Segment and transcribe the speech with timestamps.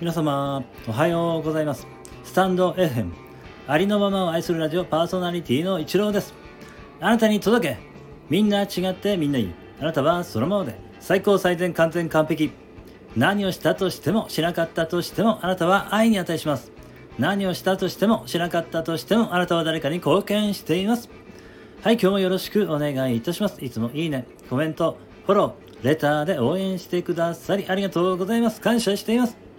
[0.00, 1.86] 皆様おはようございます。
[2.24, 3.12] スタンド FM
[3.66, 6.32] ありのままを愛するラジオパーソナリティの一郎です。
[7.00, 7.78] あなたに届け
[8.30, 10.74] みんな違ってみんないいあなたはそのままで。
[11.00, 12.50] 最高最善完全完璧。
[13.14, 16.72] 何をしたとしてもしなかったとしてもあなたは愛に値します。
[17.18, 21.10] 何をしたとしてもしなかったとしてもあなたは誰かに貢献しています。
[21.82, 23.62] はい今日もよろしくお願いいたします。
[23.62, 24.96] いつもいいねコメント
[25.26, 28.62] フォローレターで応援してくださりありがとうございます。
[28.62, 29.49] 感謝しています。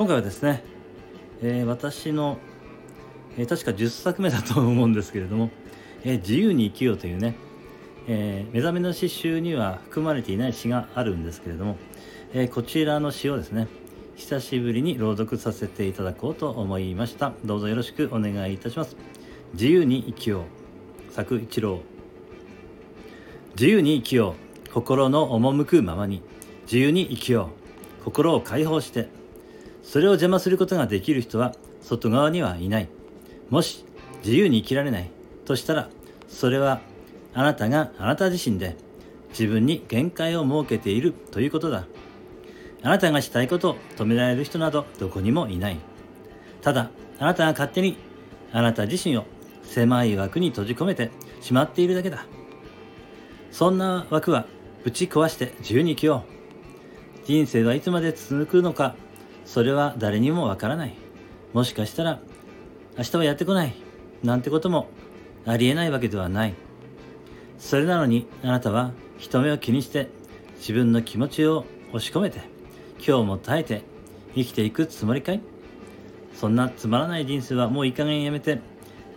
[0.00, 0.64] 今回はですね、
[1.42, 2.38] えー、私の、
[3.36, 5.50] えー、確か10作目だと思うんですけれども
[6.04, 7.36] 「えー、自由に生きよう」というね、
[8.08, 11.76] え目覚めの詩集には含まれていない詩があるんですけれども、
[12.32, 13.68] えこちらの詩をですね
[14.16, 17.34] 久しぶりに朗読させていただこうと思いました。
[17.44, 18.96] どうぞよろしくお願いいたします。
[19.52, 20.44] 自由に生きよ
[21.10, 21.12] う。
[21.12, 21.80] 作一郎。
[23.50, 24.34] 自由に生きよ
[24.66, 24.70] う。
[24.72, 26.22] 心の赴くままに。
[26.62, 27.50] 自由に生きよ
[28.00, 28.04] う。
[28.04, 29.19] 心を解放して。
[29.82, 32.88] それを邪魔することができる人は外側にはいない。
[33.48, 33.84] もし
[34.24, 35.10] 自由に生きられない
[35.44, 35.88] としたら、
[36.28, 36.80] それは
[37.34, 38.76] あなたがあなた自身で
[39.30, 41.86] 自分に限界を設けているということだ。
[42.82, 45.78] あなたがしたいことを止められる人などどこにもいない。
[46.62, 47.96] ただ、あなたが勝手に
[48.52, 49.24] あなた自身を
[49.62, 52.26] 狭い枠に閉じ込めてしまっているだけだ。
[53.50, 54.46] そんな枠は
[54.84, 56.24] ぶち壊して自由に生きよ
[57.22, 57.26] う。
[57.26, 58.94] 人生はいつまで続くのか
[59.52, 60.94] それは誰にもわからない。
[61.52, 62.20] もしかしたら、
[62.96, 63.74] 明日はやってこない。
[64.22, 64.86] なんてことも
[65.44, 66.54] ありえないわけではない。
[67.58, 70.08] それなのに、あなたは人目を気にして
[70.58, 72.42] 自分の気持ちを押し込めて、
[73.04, 73.82] 今日も耐えて
[74.36, 75.40] 生きていくつもりかい？
[76.32, 78.60] そんなつまらない人生はもういい加減やめて、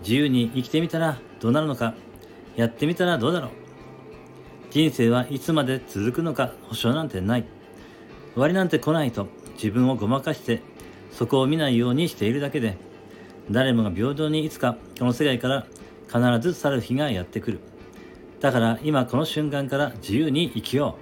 [0.00, 1.92] 自由に生きてみたらどうなるのか、
[2.56, 3.50] やってみたらどうだろう？
[4.70, 7.44] 人生はいつまで続くのか保証なんてない。
[8.32, 10.62] 終わりなんて来ないと自分をごまかして
[11.12, 12.76] そこを見ないようにしているだけで
[13.50, 15.66] 誰もが平等にいつかこの世界から
[16.06, 17.60] 必ず去る日がやってくる。
[18.40, 20.96] だから今この瞬間から自由に生きよ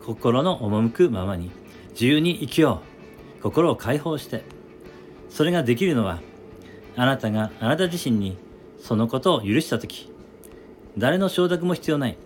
[0.00, 0.04] う。
[0.04, 1.50] 心の赴くままに
[1.90, 2.82] 自由に生きよ
[3.38, 3.42] う。
[3.42, 4.42] 心を解放して。
[5.28, 6.20] それができるのは
[6.96, 8.36] あなたがあなた自身に
[8.80, 10.10] そのことを許した時。
[10.98, 12.18] 誰の承諾も必要ない。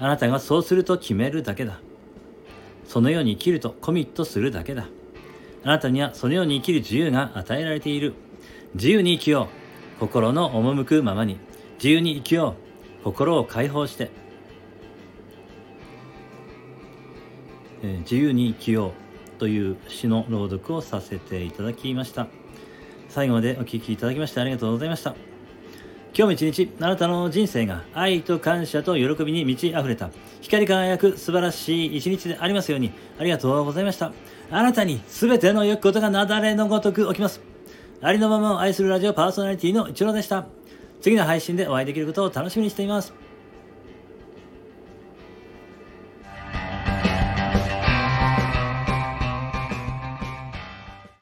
[0.00, 1.80] あなたがそうすると決めるだけだ。
[2.86, 4.88] そのように生きるとコミットするだけだ。
[5.64, 8.14] あなたにはそのように生きる自由が与えられている。
[8.74, 9.48] 自由に生きよ
[9.96, 10.00] う。
[10.00, 11.38] 心の赴くままに。
[11.76, 12.56] 自由に生きよ
[13.00, 13.04] う。
[13.04, 14.10] 心を解放して。
[17.82, 22.28] えー、自由に生きようという詩の朗読をさせていただきました。
[23.08, 25.33] 最後までお聴きいただきましてありがとうございました。
[26.16, 30.10] 今日も一日、あなたの人生が愛と感謝と喜びに満ち溢れた、
[30.42, 34.12] 光り輝く素晴らしい一日でありますように、ありがとうございました。
[34.48, 37.40] あなたに全ての良きことが雪崩のごとく起きます。
[38.00, 40.46] ありのままを愛するラジオパーソナリティの一郎でした。
[41.00, 43.12] 次の配信でお会いできることを楽しみにしています。